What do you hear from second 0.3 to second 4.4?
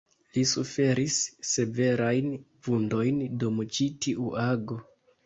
Li suferis severajn vundojn dum ĉi tiu